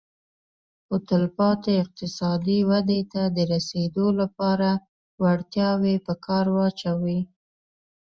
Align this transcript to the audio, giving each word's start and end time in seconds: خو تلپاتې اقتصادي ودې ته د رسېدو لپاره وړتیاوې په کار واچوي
خو 0.85 0.95
تلپاتې 1.09 1.73
اقتصادي 1.83 2.59
ودې 2.69 3.01
ته 3.13 3.21
د 3.35 3.37
رسېدو 3.53 4.05
لپاره 4.19 4.69
وړتیاوې 5.23 5.95
په 6.05 6.13
کار 6.25 6.45
واچوي 6.55 7.19